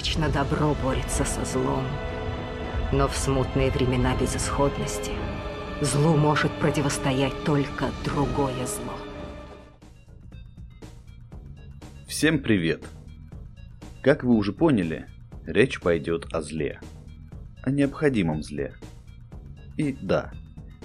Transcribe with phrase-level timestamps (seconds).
[0.00, 1.84] Обычно добро борется со злом.
[2.90, 5.10] Но в смутные времена безысходности
[5.82, 8.94] злу может противостоять только другое зло.
[12.08, 12.82] Всем привет!
[14.02, 15.04] Как вы уже поняли,
[15.44, 16.80] речь пойдет о зле.
[17.62, 18.72] О необходимом зле.
[19.76, 20.32] И да,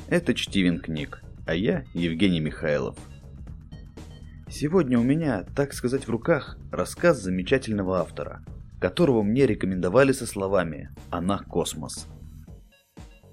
[0.09, 2.98] это Чтивин книг, а я Евгений Михайлов–
[4.48, 8.41] Сегодня у меня, так сказать, в руках рассказ замечательного автора,
[8.85, 12.05] которого мне рекомендовали со словами «Она космос».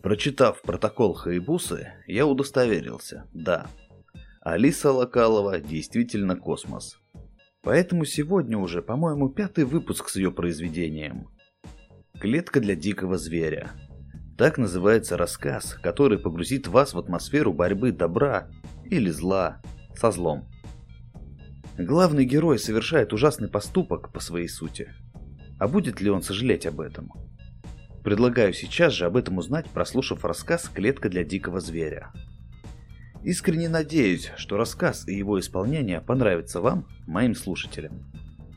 [0.03, 3.67] Прочитав протокол Хаибусы, я удостоверился, да,
[4.41, 6.99] Алиса Локалова действительно космос.
[7.61, 11.29] Поэтому сегодня уже, по-моему, пятый выпуск с ее произведением.
[12.19, 13.73] «Клетка для дикого зверя».
[14.39, 18.49] Так называется рассказ, который погрузит вас в атмосферу борьбы добра
[18.87, 19.61] или зла
[19.95, 20.49] со злом.
[21.77, 24.95] Главный герой совершает ужасный поступок по своей сути.
[25.63, 27.13] А будет ли он сожалеть об этом?
[28.03, 32.11] Предлагаю сейчас же об этом узнать, прослушав рассказ «Клетка для дикого зверя».
[33.23, 38.11] Искренне надеюсь, что рассказ и его исполнение понравятся вам, моим слушателям.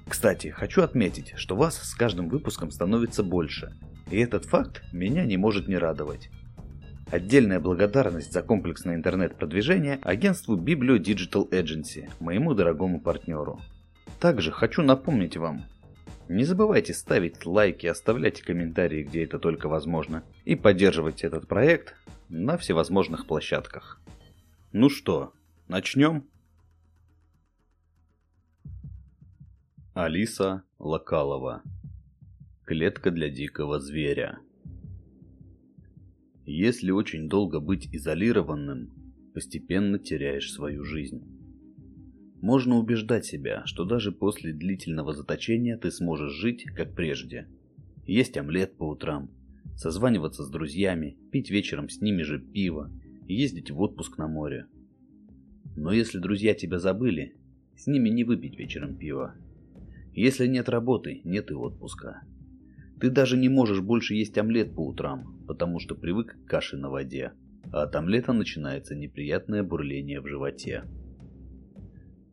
[0.09, 3.77] Кстати, хочу отметить, что вас с каждым выпуском становится больше,
[4.09, 6.31] и этот факт меня не может не радовать.
[7.11, 13.61] Отдельная благодарность за комплексное интернет-продвижение агентству Biblio Digital Agency, моему дорогому партнеру.
[14.19, 15.65] Также хочу напомнить вам,
[16.27, 21.95] не забывайте ставить лайки, оставлять комментарии, где это только возможно, и поддерживать этот проект
[22.29, 24.01] на всевозможных площадках.
[24.71, 25.33] Ну что,
[25.67, 26.27] начнем?
[29.93, 31.63] Алиса Локалова.
[32.65, 34.39] Клетка для дикого зверя.
[36.45, 38.91] Если очень долго быть изолированным,
[39.33, 41.34] постепенно теряешь свою жизнь.
[42.45, 47.47] Можно убеждать себя, что даже после длительного заточения ты сможешь жить, как прежде.
[48.05, 49.31] Есть омлет по утрам,
[49.75, 52.91] созваниваться с друзьями, пить вечером с ними же пиво,
[53.27, 54.67] ездить в отпуск на море.
[55.75, 57.35] Но если друзья тебя забыли,
[57.75, 59.33] с ними не выпить вечером пиво.
[60.13, 62.21] Если нет работы, нет и отпуска.
[63.01, 66.91] Ты даже не можешь больше есть омлет по утрам, потому что привык к каше на
[66.91, 67.31] воде,
[67.71, 70.83] а от омлета начинается неприятное бурление в животе.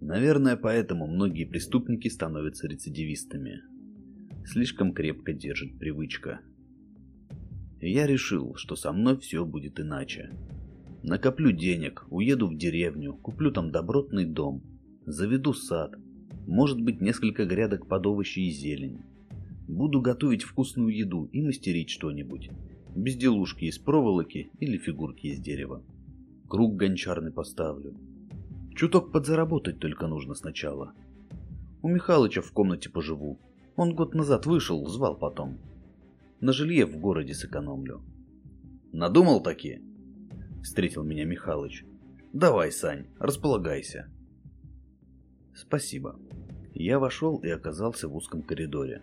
[0.03, 3.63] Наверное, поэтому многие преступники становятся рецидивистами.
[4.45, 6.41] Слишком крепко держит привычка.
[7.81, 10.31] я решил, что со мной все будет иначе.
[11.05, 14.65] Накоплю денег, уеду в деревню, куплю там добротный дом,
[15.07, 15.95] заведу сад,
[16.49, 19.03] может быть несколько грядок под овощи и зелень.
[19.69, 22.51] Буду готовить вкусную еду и мастерить что-нибудь.
[22.97, 25.84] Безделушки из проволоки или фигурки из дерева.
[26.49, 27.95] Круг гончарный поставлю.
[28.75, 30.94] Чуток подзаработать только нужно сначала.
[31.83, 33.38] У Михалыча в комнате поживу.
[33.77, 35.59] Он год назад вышел, звал потом.
[36.41, 38.03] На жилье в городе сэкономлю.
[38.93, 39.83] Надумал такие?
[40.62, 41.84] Встретил меня Михалыч.
[42.33, 44.10] Давай, Сань, располагайся.
[45.54, 46.19] Спасибо.
[46.75, 49.03] Я вошел и оказался в узком коридоре.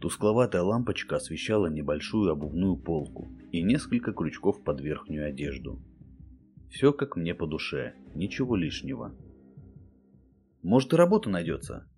[0.00, 5.78] Тускловатая лампочка освещала небольшую обувную полку и несколько крючков под верхнюю одежду.
[6.74, 9.14] Все как мне по душе, ничего лишнего.
[10.60, 11.88] Может и работа найдется?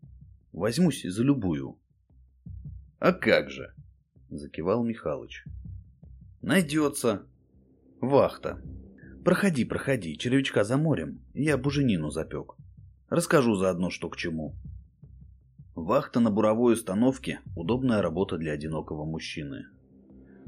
[0.52, 1.78] Возьмусь за любую.
[2.98, 3.72] А как же?
[4.28, 5.46] Закивал Михалыч.
[6.42, 7.26] Найдется.
[8.02, 8.62] Вахта.
[9.24, 11.22] Проходи, проходи, червячка за морем.
[11.32, 12.54] Я буженину запек.
[13.08, 14.56] Расскажу заодно, что к чему.
[15.74, 19.68] Вахта на буровой установке– удобная работа для одинокого мужчины.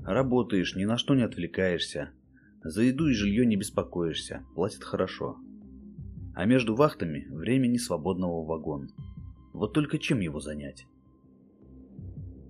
[0.05, 2.11] Работаешь, ни на что не отвлекаешься.
[2.63, 5.39] За еду и жилье не беспокоишься, платят хорошо.
[6.35, 8.91] А между вахтами времени свободного вагон.
[9.53, 10.87] Вот только чем его занять?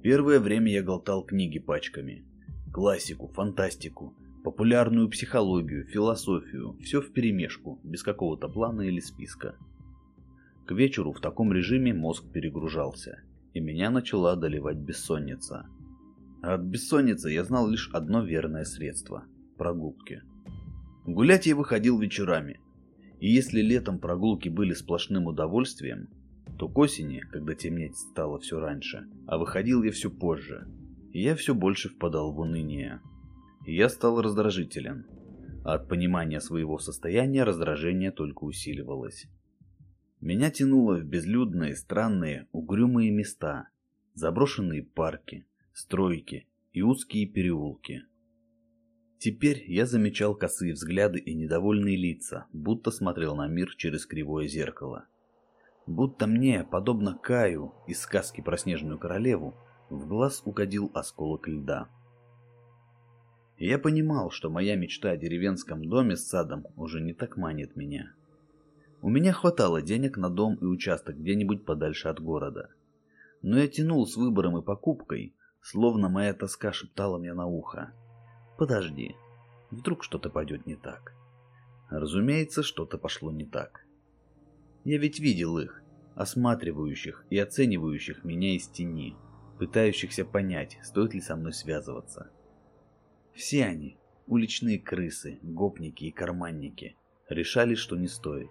[0.03, 2.25] Первое время я глотал книги пачками.
[2.73, 4.15] Классику, фантастику,
[4.45, 6.79] популярную психологию, философию.
[6.81, 9.57] Все вперемешку, без какого-то плана или списка.
[10.67, 13.23] К вечеру в таком режиме мозг перегружался,
[13.53, 15.67] и меня начала одолевать бессонница.
[16.43, 19.25] А от бессонницы я знал лишь одно верное средство–
[19.59, 20.23] прогулки.
[21.05, 22.61] Гулять я выходил вечерами,
[23.21, 26.09] и если летом прогулки были сплошным удовольствием,
[26.59, 30.67] то к осени, когда темнеть стало все раньше, а выходил я все позже,
[31.13, 33.01] я все больше впадал в уныние.
[33.67, 35.07] Я стал раздражителен,
[35.65, 39.27] а от понимания своего состояния раздражение только усиливалось.
[40.21, 43.69] Меня тянуло в безлюдные, странные, угрюмые места,
[44.15, 48.03] заброшенные парки, стройки и узкие переулки.
[49.19, 55.07] Теперь я замечал косые взгляды и недовольные лица, будто смотрел на мир через кривое зеркало.
[55.89, 59.55] Будто мне, подобно Каю из сказки про Снежную Королеву,
[59.91, 61.89] В глаз угодил осколок льда.
[63.57, 68.13] Я понимал, что моя мечта о деревенском доме с садом уже не так манит меня.
[69.01, 72.69] У меня хватало денег на дом и участок где-нибудь подальше от города.
[73.41, 77.95] Но я тянул с выбором и покупкой, словно моя тоска шептала мне на ухо.
[78.59, 79.17] «Подожди,
[79.71, 81.15] вдруг что-то пойдет не так».
[81.91, 83.87] Разумеется, что-то пошло не так.
[84.85, 85.83] Я ведь видел их,
[86.15, 89.17] осматривающих и оценивающих меня из тени,
[89.59, 92.31] пытающихся понять, стоит ли со мной связываться.
[93.33, 93.97] Все они,
[94.27, 96.97] уличные крысы, гопники и карманники,
[97.29, 98.51] решали, что не стоит.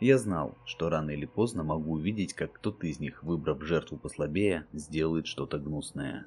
[0.00, 4.66] Я знал, что рано или поздно могу увидеть, как кто-то из них, выбрав жертву послабее,
[4.72, 6.26] сделает что-то гнусное.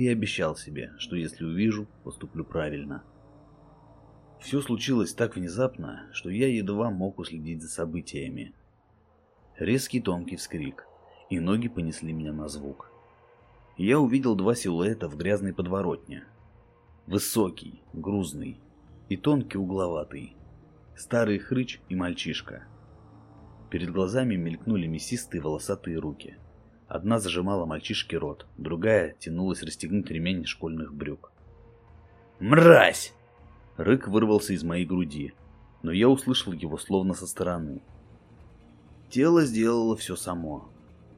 [0.00, 3.04] И обещал себе, что если увижу, поступлю правильно.
[4.40, 8.54] Все случилось так внезапно, что я едва мог уследить за событиями.
[9.58, 10.86] Резкий тонкий вскрик,
[11.28, 12.90] и ноги понесли меня на звук.
[13.76, 16.24] Я увидел два силуэта в грязной подворотне.
[17.06, 18.58] Высокий, грузный
[19.10, 20.34] и тонкий угловатый.
[20.96, 22.64] Старый хрыч и мальчишка.
[23.68, 26.38] Перед глазами мелькнули мясистые волосатые руки.
[26.90, 31.30] Одна зажимала мальчишке рот, другая тянулась расстегнуть ремень школьных брюк.
[32.40, 33.14] «Мразь!»
[33.76, 35.32] Рык вырвался из моей груди,
[35.84, 37.80] но я услышал его словно со стороны.
[39.08, 40.68] Тело сделало все само,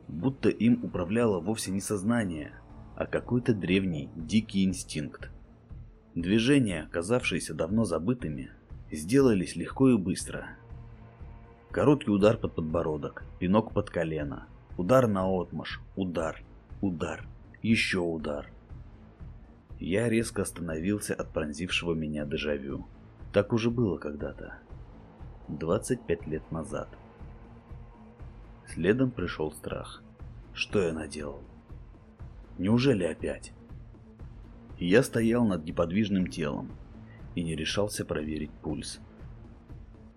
[0.09, 2.53] будто им управляло вовсе не сознание,
[2.95, 5.31] а какой-то древний, дикий инстинкт.
[6.15, 8.51] Движения, казавшиеся давно забытыми,
[8.91, 10.51] сделались легко и быстро.
[11.71, 14.47] Короткий удар под подбородок, пинок под колено,
[14.77, 16.43] удар на отмаш, удар,
[16.81, 17.27] удар,
[17.63, 18.51] еще удар—
[19.85, 22.87] я резко остановился от пронзившего меня дежавю.
[23.33, 24.55] Так уже было когда-то.
[25.49, 26.89] 25 лет назад.
[28.65, 30.01] Следом пришел страх.
[30.53, 31.43] Что я наделал?
[32.59, 33.53] Неужели опять?
[34.79, 36.71] Я стоял над неподвижным телом
[37.35, 39.01] и не решался проверить пульс.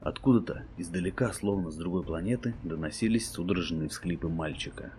[0.06, 4.94] Откуда-то, издалека, словно с другой планеты, доносились судорожные всхлипы мальчика.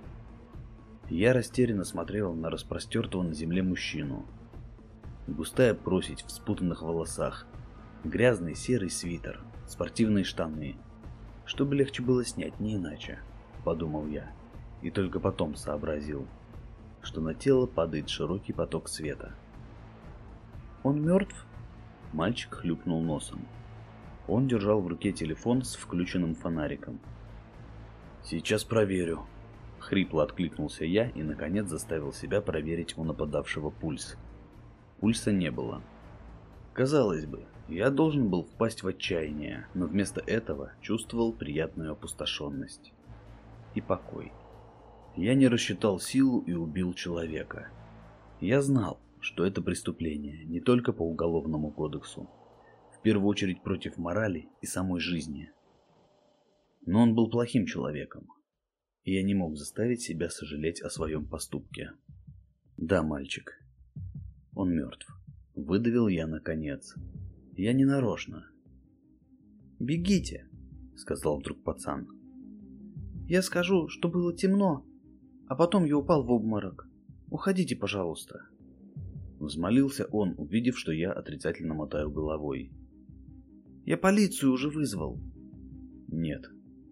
[1.08, 4.26] Я растерянно смотрел на распростертого на земле мужчину,
[5.29, 7.47] густая просить в спутанных волосах,
[8.03, 10.75] грязный серый свитер, спортивные штаны.
[11.44, 13.20] Чтобы легче было снять, не иначе,
[13.64, 14.32] подумал я,
[14.82, 16.26] и только потом сообразил,
[17.00, 19.37] что на тело падает широкий поток света.
[20.82, 21.47] Он мертв?
[22.12, 23.47] Мальчик хлюпнул носом.
[24.28, 26.99] Он держал в руке телефон с включенным фонариком.
[28.25, 29.26] «Сейчас проверю»,—
[29.78, 34.17] хрипло откликнулся я и, наконец, заставил себя проверить у нападавшего пульс.
[34.99, 35.82] Пульса не было.
[36.73, 42.93] Казалось бы, я должен был впасть в отчаяние, но вместо этого чувствовал приятную опустошенность
[43.75, 44.32] и покой.
[45.17, 47.69] Я не рассчитал силу и убил человека.
[48.40, 52.28] Я знал, что это преступление не только по уголовному кодексу,
[53.06, 55.53] первую очередь против морали и самой жизни.
[56.87, 58.26] Но он был плохим человеком,
[59.05, 61.93] и я не мог заставить себя сожалеть о своем поступке.
[62.76, 63.62] Да, мальчик,
[64.56, 65.07] он мертв.
[65.54, 66.97] Выдавил я наконец.
[67.52, 68.50] Я не нарочно.
[69.78, 70.49] «Бегите»,—
[70.97, 72.09] сказал вдруг пацан.
[73.28, 74.85] «Я скажу, что было темно,
[75.47, 76.88] а потом я упал в обморок.
[77.31, 78.49] Уходите, пожалуйста».
[79.38, 82.73] Взмолился он, увидев, что я отрицательно мотаю головой.
[83.87, 85.19] «Я полицию уже вызвал».
[86.09, 86.45] «Нет»,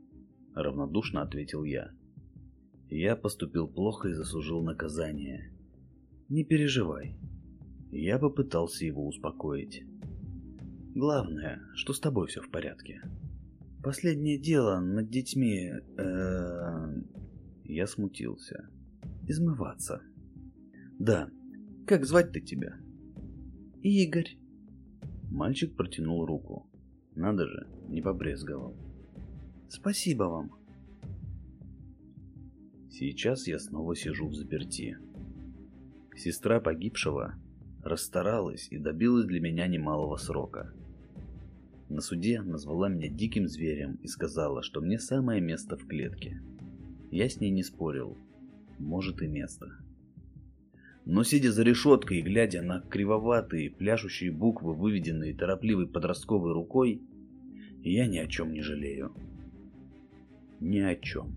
[0.54, 1.90] —равнодушно ответил я.
[2.88, 5.52] «Я поступил плохо и заслужил наказание.
[6.28, 7.18] Не переживай,
[7.90, 9.84] я попытался его успокоить.
[10.94, 13.02] Главное, что с тобой все в порядке.
[13.82, 15.70] Последнее дело над детьми...
[15.98, 17.02] Э,
[17.64, 18.68] я смутился.
[19.28, 20.02] Измываться.
[20.98, 21.28] Да.
[21.86, 22.76] Как звать-то тебя?
[23.82, 24.38] Игорь.
[25.30, 26.68] Мальчик протянул руку.
[27.14, 28.75] Надо же, не побрезговал.
[29.68, 30.52] Спасибо вам.
[32.90, 34.99] Сейчас я снова сижу в заперти.
[36.16, 37.35] Сестра погибшего
[37.83, 40.73] расстаралась и добилась для меня немалого срока.
[41.88, 46.40] На суде назвала меня диким зверем и сказала, что мне самое место в клетке.
[47.11, 48.16] Я с ней не спорил.
[48.78, 49.83] Может и место.
[51.06, 57.02] Но сидя за решеткой и глядя на кривоватые, пляшущие буквы, выведенные торопливой подростковой рукой,
[57.82, 59.12] я ни о чем не жалею.
[60.61, 61.37] Ни о чем.